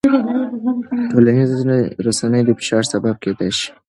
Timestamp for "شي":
3.57-3.69